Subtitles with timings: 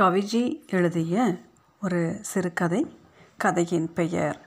[0.00, 1.42] கவிஜி எழுதிய
[1.82, 2.96] ஒரு சிறுகதை
[3.36, 4.38] கதையின் பெயர்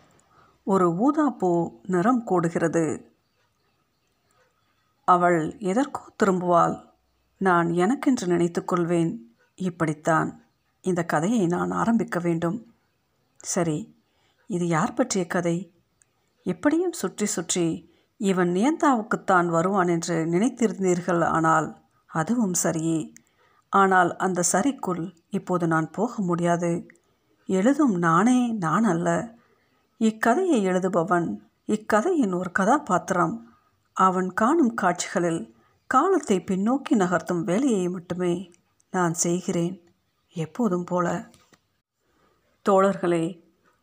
[0.63, 3.05] ஒரு ஊதாப்பூ நிறம் கூடுகிறது.
[5.05, 6.83] அவள் எதற்கோ திரும்புவாள்.
[7.37, 9.17] நான் எனக்கென்று நினைத்துக்கொள்வேன்
[9.55, 10.43] இப்படித்தான்
[10.81, 12.73] இந்த கதையை நான் ஆரம்பிக்க வேண்டும்.
[13.37, 13.97] சரி
[14.47, 15.73] இது யார் பற்றிய கதை?
[16.43, 23.13] எப்படியும் சுற்றி சுற்றி இவன் நியந்தாவுக்குத்தான் வருவான் என்று நினைத்திருந்தீர்கள் ஆனால் அதுவும் சரியே.
[23.73, 26.71] ஆனால் அந்த சரிக்குள் இப்போது நான் போக முடியாது.
[27.49, 29.07] எழுதும் நானே நான் அல்ல.
[30.01, 31.27] இக்கதையை எழுதுபவன்
[31.67, 33.35] இக்கதையின் ஒரு கதாபாத்திரம்.
[33.97, 35.41] அவன் காணும் காட்சிகளில்
[35.89, 38.33] காலத்தை பின்னோக்கி நகர்த்தும் வேலையை மட்டுமே
[38.93, 39.75] நான் செய்கிறேன்.
[40.35, 41.07] எப்போதும் போல.
[42.65, 43.25] தோழர்களே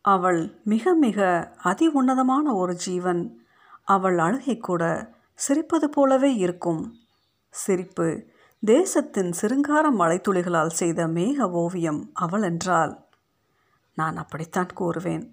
[0.05, 1.19] அவள் மிக மிக
[1.61, 3.23] அதி உன்னதமான ஒரு ஜீவன்.
[3.87, 4.83] அவள் அழுகை கூட
[5.39, 6.81] சிரிப்பது போலவே இருக்கும்.
[7.53, 8.07] சிரிப்பு
[8.63, 13.07] தேசத்தின் சிருங்கார மலைத்துளிகளால் செய்த மேக ஓவியம் அவள் என்றால்
[13.93, 15.31] நான் அப்படித்தான் கூறுவேன்.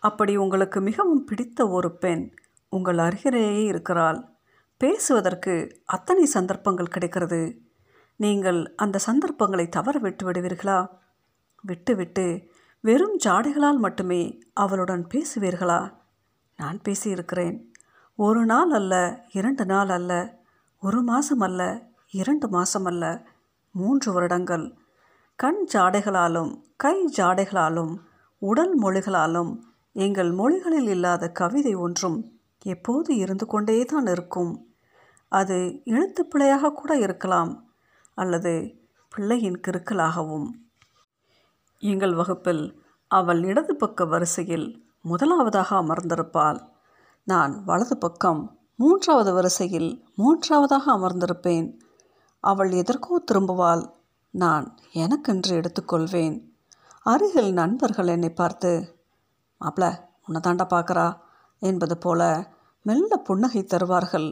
[0.00, 2.34] அப்படி உங்களுக்கு மிகவும் பிடித்த ஒரு பெண்
[2.68, 4.28] உங்கள் அருகிலேயே இருக்கிறாள்.
[4.76, 7.62] பேசுவதற்கு அத்தனை சந்தர்ப்பங்கள் கிடைக்கிறது.
[8.16, 10.88] நீங்கள் அந்த சந்தர்ப்பங்களை தவற விட்டு விடுவீர்களா?
[11.62, 12.50] விட்டுவிட்டு
[12.80, 15.92] வெறும் ஜாடைகளால் மட்டுமே அவளுடன் பேசுவீர்களா?
[16.56, 17.62] நான் பேசியிருக்கிறேன்.
[18.16, 20.42] ஒரு நாள் அல்ல இரண்டு நாள் அல்ல
[20.80, 23.04] ஒரு மாதம் அல்ல இரண்டு மாசமல்ல
[23.70, 24.74] மூன்று வருடங்கள்.
[25.36, 27.96] கண் ஜாடைகளாலும் கை ஜாடைகளாலும்
[28.38, 29.58] உடல் மொழிகளாலும்
[29.92, 32.18] எங்கள் மொழிகளில் இல்லாத கவிதை ஒன்றும்
[32.62, 34.52] எப்போது இருந்து கொண்டே தான் இருக்கும்.
[35.28, 37.68] அது எழுத்துப்பிழையாக கூட இருக்கலாம்
[38.14, 38.52] அல்லது
[39.10, 40.46] பிள்ளையின் கிறுக்கலாகவும்.
[41.78, 42.64] எங்கள் வகுப்பில்
[43.06, 44.66] அவள் இடது பக்க வரிசையில்
[45.02, 46.60] முதலாவதாக அமர்ந்திருப்பாள்.
[47.24, 51.68] நான் வலது பக்கம் மூன்றாவது வரிசையில் மூன்றாவதாக அமர்ந்திருப்பேன்.
[52.44, 53.84] அவள் எதற்கோ திரும்புவாள்.
[54.34, 54.66] நான்
[55.02, 56.36] எனக்கென்று எடுத்துக்கொள்வேன்.
[57.06, 58.70] அருகில் நண்பர்கள் என்னை பார்த்து
[59.60, 59.84] மாப்பிள
[60.26, 61.06] உன்னை தாண்டா பார்க்குறா
[61.62, 62.22] என்பது போல
[62.86, 64.28] மெல்ல புன்னகை தருவார்கள்.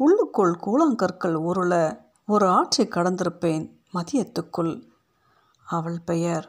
[0.00, 1.74] உள்ளுக்குள் கூழாங்கற்கள் உருள
[2.28, 4.72] ஒரு ஆற்றை கடந்திருப்பேன் மதியத்துக்குள்.
[5.66, 6.46] அவள் பெயர்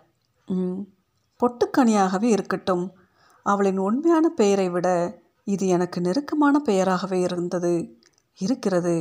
[1.39, 2.85] பொட்டுக்கனியாகவே இருக்கட்டும்.
[3.45, 4.87] அவளின் உண்மையான பெயரை விட
[5.47, 7.73] இது எனக்கு நெருக்கமான பெயராகவே இருந்தது
[8.39, 8.95] இருக்கிறது.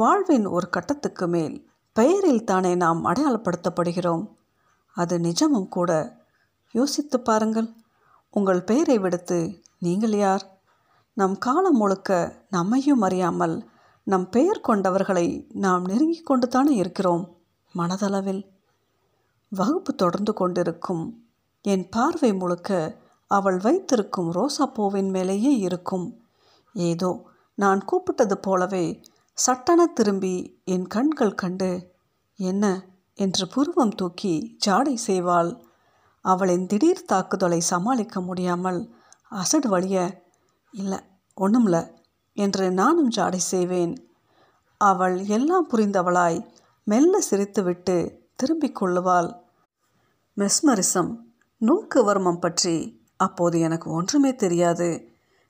[0.00, 1.54] வாழ்வின் ஒரு கட்டத்துக்கு மேல்
[1.96, 4.24] பெயரில் தானே நாம் அடையாளப்படுத்தப்படுகிறோம்.
[4.96, 5.90] அது நிஜமும் கூட.
[6.74, 7.68] யோசித்து பாருங்கள்.
[8.34, 9.38] உங்கள் பெயரை விடுத்து
[9.78, 10.44] நீங்கள் யார்?
[11.16, 12.10] நம் காலம் முழுக்க
[12.50, 13.56] நம்மையும் அறியாமல்
[14.06, 17.24] நம் பெயர் கொண்டவர்களை நாம் நெருங்கி கொண்டு தானே இருக்கிறோம்
[17.74, 18.42] மனதளவில்.
[19.52, 21.04] வகுப்பு தொடர்ந்து கொண்டிருக்கும்
[21.64, 22.70] என் பார்வை முழுக்க
[23.30, 26.06] அவள் வைத்திருக்கும் ரோசாப்பூவின் மேலேயே இருக்கும்.
[26.74, 27.10] ஏதோ
[27.58, 28.84] நான் கூப்பிட்டது போலவே
[29.38, 31.70] சட்டென திரும்பி என் கண்கள் கண்டு
[32.38, 32.64] என்ன?
[33.18, 35.50] என்று புருவம் தூக்கி ஜாடை செய்வாள்.
[36.24, 38.80] அவளின் திடீர் தாக்குதலை சமாளிக்க முடியாமல்
[39.32, 39.96] அசடு வழிய
[40.74, 40.98] இல்லை
[41.36, 41.76] ஒன்றும்ல
[42.36, 43.94] என்று நானும் ஜாடை செய்வேன்.
[44.80, 46.40] அவள் எல்லாம் புரிந்தவளாய்
[46.86, 47.96] மெல்ல சிரித்துவிட்டு
[48.34, 49.30] திரும்பிக் கொள்ளுவாள்.
[50.36, 51.12] மெஸ்மரிசம்
[51.62, 52.76] நூக்கு வர்மம் பற்றி
[53.16, 54.88] அப்போது எனக்கு ஒன்றுமே தெரியாது.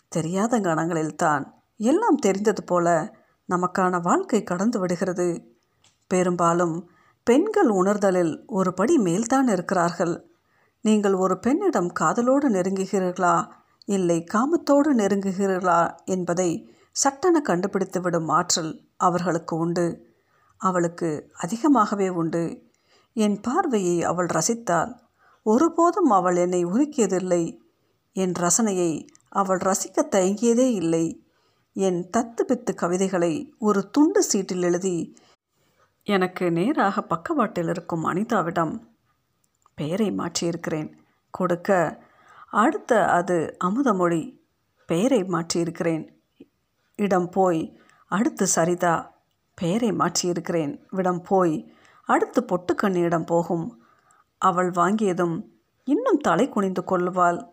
[0.08, 1.44] தெரியாத கணங்களில்தான்
[1.80, 3.16] எல்லாம் தெரிந்தது போல
[3.48, 5.56] நமக்கான வாழ்க்கை கடந்து விடுகிறது.
[6.06, 6.90] பெரும்பாலும்
[7.22, 10.30] பெண்கள் உணர்தலில் ஒரு படி மேல்தான் இருக்கிறார்கள்.
[10.82, 13.48] நீங்கள் ஒரு பெண்ணிடம் காதலோடு நெருங்குகிறீர்களா?
[13.84, 15.94] இல்லை காமத்தோடு நெருங்குகிறீர்களா?
[16.04, 20.06] என்பதை சட்டென கண்டுபிடித்துவிடும் ஆற்றல் அவர்களுக்கு உண்டு.
[20.56, 22.62] அவளுக்கு அதிகமாகவே உண்டு.
[23.12, 24.94] என் பார்வையை அவள் ரசித்தாள்
[25.42, 27.58] ஒருபோதும் அவள் என்னை ஒதுக்கியதில்லை
[28.12, 31.27] என் ரசனையை அவள் ரசிக்க தயங்கியதே இல்லை.
[31.78, 35.16] என் தத்து பித்து கவிதைகளை ஒரு துண்டு சீட்டில் எழுதி
[36.04, 38.80] எனக்கு நேராக பக்கவாட்டில் இருக்கும் அனிதாவிடம்
[39.74, 40.92] பெயரை மாற்றியிருக்கிறேன்.
[41.30, 41.98] கொடுக்க
[42.50, 44.46] அடுத்த அது அமுதமொழி
[44.86, 46.08] பெயரை மாற்றியிருக்கிறேன்.
[46.96, 49.12] இடம் போய் அடுத்து சரிதா
[49.54, 50.80] பெயரை மாற்றியிருக்கிறேன்.
[50.90, 51.72] விடம் போய்
[52.02, 53.82] அடுத்து பொட்டுக்கண்ணியிடம் போகும்.
[54.38, 55.42] அவள் வாங்கியதும்
[55.84, 57.48] இன்னும் தலை குனிந்து கொள்ளுவாள்.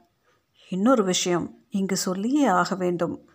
[0.69, 3.29] இன்னொரு விஷயம் இங்கு சொல்லியே ஆக வேண்டும்.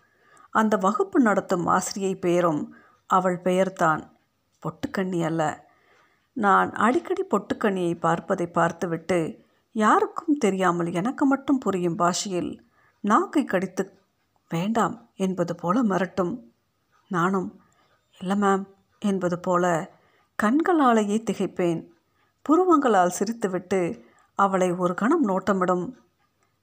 [0.53, 2.75] அந்த வகுப்பு நடத்தும் ஆசிரியை பெயரும்
[3.09, 4.01] அவள் பெயர்தான்
[4.63, 5.69] பொட்டுக்கண்ணி அல்ல.
[6.37, 9.19] நான் அடிக்கடி பொட்டுக்கண்ணியை பார்ப்பதை பார்த்துவிட்டு
[9.75, 12.51] யாருக்கும் தெரியாமல் எனக்கு மட்டும் புரியும் பாஷையில்
[13.03, 13.83] நாக்கை கடித்து
[14.51, 16.33] வேண்டாம் என்பது போல மிரட்டும்.
[17.11, 17.49] நானும்
[18.19, 18.65] இல்லை மேம்
[18.99, 19.65] என்பது போல
[20.43, 21.81] கண்களாலேயே திகைப்பேன்.
[22.45, 23.81] புருவங்களால் சிரித்துவிட்டு
[24.39, 25.85] அவளை ஒரு கணம் நோட்டமிடும்.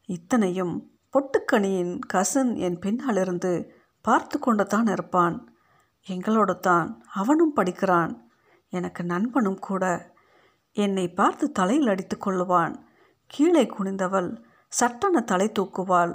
[0.08, 0.74] இத்தனையும்
[1.14, 3.52] பொட்டுக்கணியின் கசன் என் பின்னாலிருந்து
[4.02, 5.36] பார்த்து கொண்டு தான் இருப்பான்.
[6.06, 8.12] எங்களோடு தான் அவனும் படிக்கிறான்.
[8.68, 10.14] எனக்கு நண்பனும் கூட.
[10.72, 12.74] என்னை பார்த்து தலையில் அடித்து கொள்ளுவான்.
[13.26, 16.12] கீழே குனிந்தவள் சட்டென தலை தூக்குவாள்.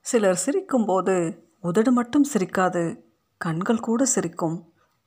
[0.00, 1.14] சிலர் சிரிக்கும்போது
[1.60, 2.84] உதடு மட்டும் சிரிக்காது.
[3.36, 4.56] கண்கள் கூட சிரிக்கும்.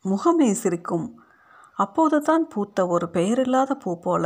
[0.05, 1.21] முகமே சிரிக்கும்.
[1.73, 4.25] அப்போது தான் பூத்த ஒரு பெயரில்லாத பூ போல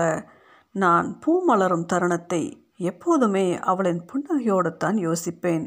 [0.71, 2.41] நான் பூ மலரும் தருணத்தை
[2.75, 5.65] எப்போதுமே அவளின் புன்னகையோடு தான் யோசிப்பேன்.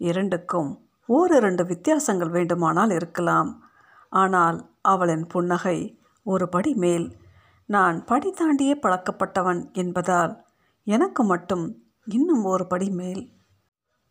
[0.00, 0.70] இரண்டுக்கும்
[1.08, 3.70] ஓரிரண்டு வித்தியாசங்கள் வேண்டுமானால் இருக்கலாம்.
[4.08, 7.16] ஆனால் அவளின் புன்னகை ஒரு படி மேல்.
[7.66, 10.44] நான் படி தாண்டியே பழக்கப்பட்டவன் என்பதால்
[10.84, 13.32] எனக்கு மட்டும் இன்னும் ஒரு படி மேல்.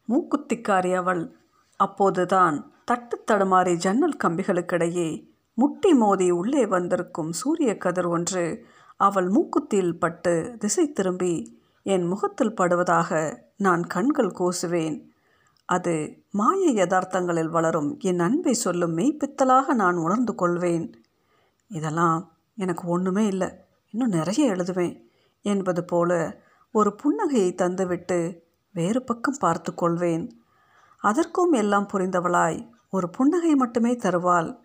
[0.10, 1.36] மூக்குத்திக்காரி அவள்.
[1.76, 8.66] அப்போதுதான் தட்டு தடுமாறி ஜன்னல் கம்பிகளுக்கிடையே முட்டி மோதி உள்ளே வந்திருக்கும் சூரிய கதிர் ஒன்று
[8.98, 15.04] அவள் மூக்குத்தியில் பட்டு திசை திரும்பி என் முகத்தில் படுவதாக நான் கண்கள் கூசுவேன்.
[15.66, 18.00] அது மாய யதார்த்தங்களில் வளரும்.
[18.00, 21.04] என் அன்பை சொல்லும் மெய்ப்பித்தலாக நான் உணர்ந்து கொள்வேன்.
[21.68, 23.50] இதெல்லாம் எனக்கு ஒன்றுமே இல்லை.
[23.90, 25.02] இன்னும் நிறைய எழுதுவேன்
[25.42, 28.38] என்பது போல ஒரு புன்னகையை தந்துவிட்டு
[28.74, 30.42] வேறு பக்கம் பார்த்து கொள்வேன்.
[30.98, 34.58] அதற்கும் எல்லாம் புரிந்தவளாய் ஒரு புன்னகை மட்டுமே தருவாள்.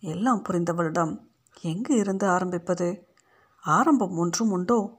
[0.00, 1.18] எல்லாம் புரிந்தவளிடம்
[1.60, 3.06] எங்கு இருந்து ஆரம்பிப்பது?
[3.62, 4.98] ஆரம்பம் ஒன்றும் உண்டோ?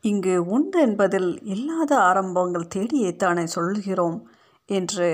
[0.00, 4.28] இங்கு உண்டு என்பதில் இல்லாத ஆரம்பங்கள் தேடியே தானே சொல்கிறோம்
[4.68, 5.08] என்று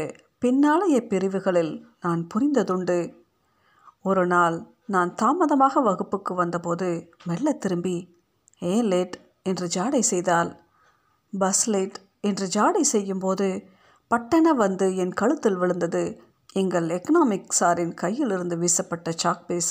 [0.44, 2.99] பின்னாளைய பிரிவுகளில் நான் புரிந்ததுண்டு.
[4.02, 4.56] ஒரு நாள்
[4.87, 6.88] நான் தாமதமாக வகுப்புக்கு வந்தபோது
[7.25, 7.96] மெல்ல திரும்பி
[8.62, 10.50] ஏ லேட் என்று ஜாடை செய்தால்
[11.32, 13.49] பஸ் லேட் என்று ஜாடை செய்யும்போது
[14.10, 16.02] பட்டன வந்து என் கழுத்தில் விழுந்தது.
[16.52, 19.70] எங்கள் எக்கனாமிக் சாரின் கையிலிருந்து வீசப்பட்ட சாக்பீஸ்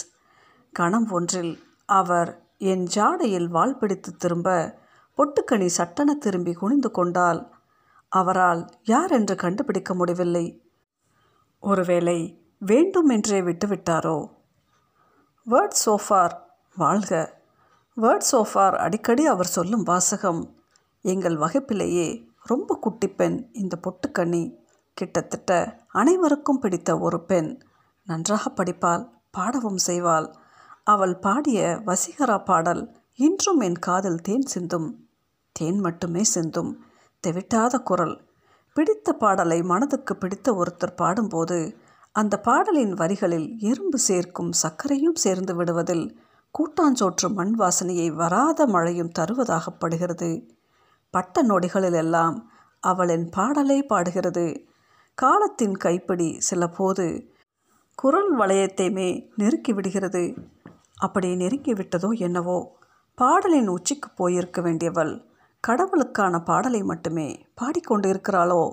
[0.74, 1.54] கணம் ஒன்றில்
[1.86, 4.78] அவர் என் ஜாடையில் வால் பிடித்து திரும்ப
[5.18, 7.42] பொட்டுக்கணி சட்டென திரும்பி குனிந்து கொண்டால்
[8.12, 10.62] அவரால் யார் என்று கண்டுபிடிக்க முடியவில்லை
[11.60, 14.30] ஒருவேளை வேண்டுமென்றே விட்டுவிட்டாரோ?
[15.46, 16.32] வேர்ட் சோஃபார்
[16.76, 17.42] வாழ்க.
[18.02, 20.64] வேர்ட் சோஃபார் அடிக்கடி அவர் சொல்லும் வாசகம்
[21.02, 24.56] எங்கள் வகுப்பிலேயே ரொம்ப குட்டி பெண் இந்த பொட்டுக்கண்ணி.
[24.94, 27.62] கிட்டத்தட்ட அனைவருக்கும் பிடித்த ஒரு பெண்.
[28.06, 30.36] நன்றாக படிப்பாள் பாடவும் செய்வாள்.
[30.84, 35.10] அவள் பாடிய வசீகரா பாடல் இன்றும் என் காதில் தேன் சிந்தும்.
[35.52, 36.86] தேன் மட்டுமே சிந்தும்.
[37.24, 38.22] தெவிட்டாத குரல்.
[38.74, 41.78] பிடித்த பாடலை மனதுக்கு பிடித்த ஒருத்தர் பாடும்போது
[42.12, 46.06] அந்த பாடலின் வரிகளில் எறும்பு சேர்க்கும் சர்க்கரையும் சேர்ந்து விடுவதில்
[46.56, 50.50] கூட்டாஞ்சோற்று மண் வாசனையை வராத மழையும் தருவதாகப்படுகிறது
[51.10, 52.38] பட்ட நொடிகளிலெல்லாம்
[52.80, 54.66] அவளின் பாடலே பாடுகிறது.
[55.14, 57.34] காலத்தின் கைப்பிடி சில போது
[57.96, 60.36] குரல் வளையத்தையுமே நெருக்கி விடுகிறது.
[60.98, 62.78] அப்படி நெருங்கி விட்டதோ என்னவோ
[63.16, 65.14] பாடலின் உச்சிக்கு போயிருக்க வேண்டியவள்
[65.64, 68.64] கடவுளுக்கான பாடலை மட்டுமே பாடிக்கொண்டு இருக்கிறாளோ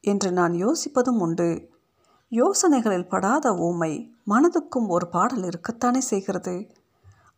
[0.00, 1.48] என்று நான் யோசிப்பதும் உண்டு.
[2.32, 3.92] யோசனைகளில் படாத ஊமை
[4.30, 6.54] மனதுக்கும் ஒரு பாடல் இருக்கத்தானே செய்கிறது?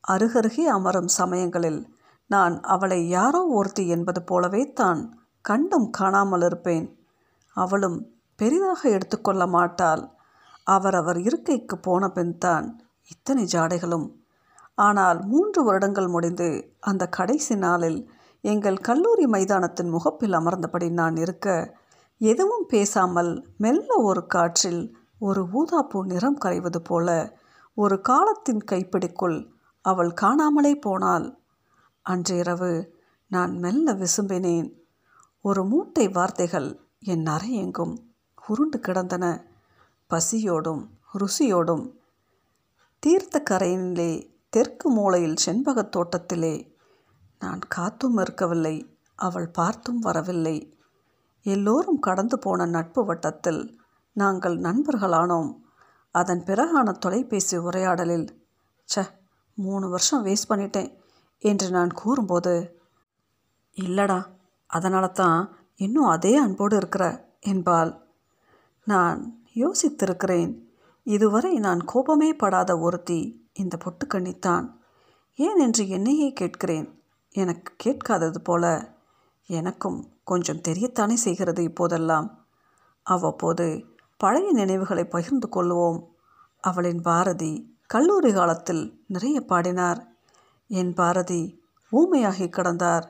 [0.04, 1.80] அருகருகே அமரும் சமயங்களில்
[2.26, 5.00] நான் அவளை யாரோ ஒருத்தி என்பது போலவே தான்
[5.44, 6.86] கண்டும் காணாமல் இருப்பேன்.
[7.56, 7.98] அவளும்
[8.36, 10.02] பெரிதாக எடுத்துக்கொள்ள மாட்டாள்.
[10.66, 12.66] அவரவர் இருக்கைக்கு போன பின்தான்
[13.04, 14.06] இத்தனை ஜாடைகளும்.
[14.74, 16.48] ஆனால் மூன்று வருடங்கள் முடிந்து
[16.80, 18.00] அந்த கடைசி நாளில்
[18.40, 21.76] எங்கள் கல்லூரி மைதானத்தின் முகப்பில் அமர்ந்தபடி நான் இருக்க
[22.18, 27.36] எதுவும் பேசாமல் மெல்ல ஒரு காற்றில் ஒரு ஊதாப்பூ நிறம் கரைவது போல
[27.74, 29.46] ஒரு காலத்தின் கைப்பிடிக்குள்
[29.82, 31.38] அவள் காணாமலே போனாள்.
[32.02, 34.72] அன்றிரவு நான் மெல்ல விசும்பினேன்.
[35.40, 37.96] ஒரு மூட்டை வார்த்தைகள் என் அறையெங்கும்
[38.46, 39.46] உருண்டு கிடந்தன.
[40.10, 40.86] பசியோடும்
[41.18, 41.90] ருசியோடும்
[42.98, 46.76] தீர்த்த கரையினிலே தெற்கு மூலையில் செண்பகத் தோட்டத்திலே
[47.38, 50.76] நான் காத்தும் இருக்கவில்லை அவள் பார்த்தும் வரவில்லை.
[51.42, 53.80] எல்லோரும் கடந்து போன நட்பு வட்டத்தில்
[54.12, 55.56] நாங்கள் நண்பர்களானோம்.
[56.10, 58.46] அதன் பிறகான தொலைபேசி உரையாடலில்
[58.96, 59.04] ச
[59.54, 60.98] மூணு வருஷம் வேஸ்ட் பண்ணிட்டேன்
[61.38, 62.80] என்று நான் கூறும்போது
[63.76, 64.26] இல்லடா
[64.66, 68.06] அதனால தான் இன்னும் அதே அன்போடு இருக்கிற என்பாள்.
[68.84, 70.62] நான் யோசித்திருக்கிறேன்.
[71.02, 74.72] இதுவரை நான் கோபமே படாத ஒருத்தி இந்த பொட்டுக்கண்ணித்தான்.
[75.34, 76.97] ஏன் என்று என்னையே கேட்கிறேன்.
[77.30, 78.94] எனக்கு கேட்காதது போல
[79.46, 82.46] எனக்கும் கொஞ்சம் தெரியத்தானே செய்கிறது இப்போதெல்லாம்.
[83.02, 83.84] அவ்வப்போது
[84.16, 86.04] பழைய நினைவுகளை பகிர்ந்து கொள்வோம்.
[86.60, 90.12] அவளின் பாரதி கல்லூரி காலத்தில் நிறைய பாடினார்.
[90.68, 93.04] என் பாரதி ஊமையாகி கிடந்தார்.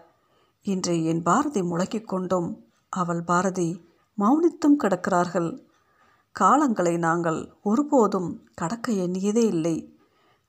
[0.63, 3.87] இன்று என் பாரதி முழக்கிக் கொண்டும் அவள் பாரதி
[4.19, 5.67] மௌனித்தும் கிடக்கிறார்கள்.
[6.41, 9.98] காலங்களை நாங்கள் ஒருபோதும் கடக்க எண்ணியதே இல்லை.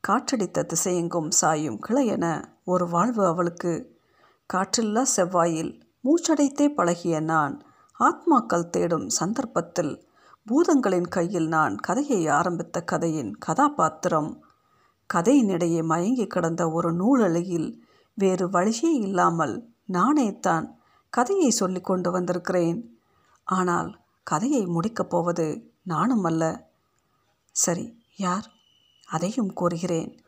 [0.07, 3.97] காற்றடித்த திசையெங்கும் சாயும் கிளையென ஒரு வாழ்வு அவளுக்கு.
[4.53, 7.61] காற்றில்லா செவ்வாயில் மூச்சடைத்தே பழகிய நான்
[7.99, 10.07] ஆத்மாக்கள் தேடும் சந்தர்ப்பத்தில்
[10.47, 14.43] பூதங்களின் கையில் நான் கதையை ஆரம்பித்த கதையின் கதாபாத்திரம்.
[15.13, 17.79] கதையினிடையே மயங்கி கிடந்த ஒரு நூலலையில்
[18.13, 20.79] வேறு வழியே இல்லாமல் நானே தான்
[21.09, 22.97] கதையை சொல்லி கொண்டு வந்திருக்கிறேன்.
[23.43, 26.71] ஆனால் கதையை முடிக்கப் போவது நானும் அல்ல.
[27.51, 28.58] சரி யார்?
[29.09, 30.19] அதையும் கூறுகிறேன்.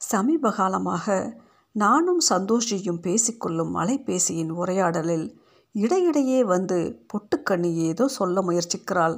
[0.00, 1.36] சமீப காலமாக
[1.72, 5.26] நானும் சந்தோஷியும் பேசிக்கொள்ளும் அலைபேசியின் உரையாடலில்
[5.72, 9.16] இடையிடையே வந்து பொட்டுக்கண்ணி ஏதோ சொல்ல முயற்சிக்கிறாள்.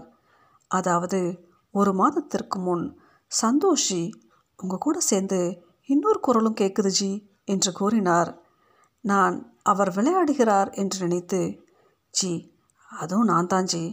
[0.69, 4.03] அதாவது ஒரு மாதத்திற்கு முன் சந்தோஷி
[4.57, 5.41] உங்கள் கூட சேர்ந்து
[5.85, 7.11] இன்னொரு குரலும் கேட்குது ஜி
[7.45, 8.31] என்று கூறினார்.
[9.01, 11.41] நான் அவர் விளையாடுகிறார் என்று நினைத்து
[12.11, 12.33] ஜி
[12.91, 13.85] அதுவும் நான் தான் ஜி.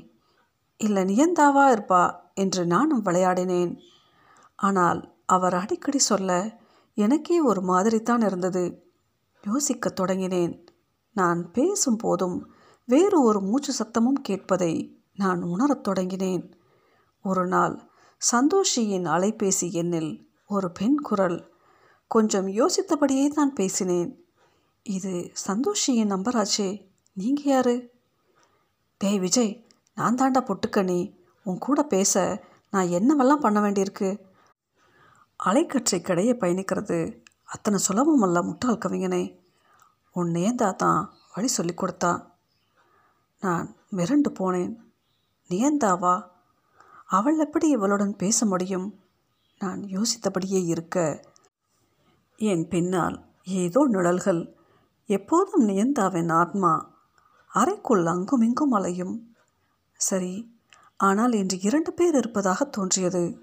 [0.78, 2.04] இல்லை நியந்தாவா இருப்பா?
[2.34, 3.74] என்று நானும் விளையாடினேன்.
[4.56, 6.60] ஆனால் அவர் அடிக்கடி சொல்ல
[6.94, 8.92] எனக்கே ஒரு மாதிரி தான் இருந்தது.
[9.46, 10.66] யோசிக்கத் தொடங்கினேன்.
[11.14, 12.54] நான் பேசும் போதும்
[12.86, 16.52] வேறு ஒரு மூச்சு சத்தமும் கேட்பதை நான் உணரத் தொடங்கினேன்.
[17.24, 17.90] ஒரு நாள்
[18.32, 21.52] சந்தோஷியின் அலைபேசி எண்ணில் ஒரு பெண் குரல்
[22.08, 24.26] கொஞ்சம் யோசித்தபடியே தான் பேசினேன்.
[24.84, 26.88] இது சந்தோஷியின் நம்பராச்சே.
[27.14, 27.92] நீங்கள் யாரு?
[28.98, 29.66] டேய் விஜய்
[29.96, 34.32] நான் தாண்டா பொட்டுக்கணி உன் கூட பேச நான் என்னவெல்லாம் பண்ண வேண்டியிருக்கு?
[35.46, 37.22] அலைக்கற்றை கடையை பயணிக்கிறது.
[37.44, 39.40] அத்தனை சுலபமல்ல முட்டாள் கவிஞனே.
[40.14, 42.26] உன் தான் வழி சொல்லி கொடுத்தா?
[43.42, 44.76] நான் மிரண்டு போனேன்.
[45.50, 46.28] நியந்தாவா
[47.06, 49.00] அவள் எப்படி இவளுடன் பேச முடியும்?
[49.60, 51.24] நான் யோசித்தபடியே இருக்க.
[52.36, 54.56] என் பின்னால் ஏதோ நிழல்கள்.
[55.06, 56.96] எப்போதும் நியந்தாவின் ஆத்மா
[57.48, 59.36] அறைக்குள் அங்குமிங்கும் அலையும்.
[59.94, 60.58] சரி
[60.98, 63.43] ஆனால் இன்று இரண்டு பேர் இருப்பதாக தோன்றியது.